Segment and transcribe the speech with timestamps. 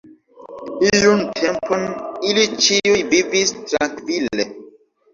[1.01, 1.85] Iun tempon
[2.31, 4.53] ili ĉiuj vivis trankvile.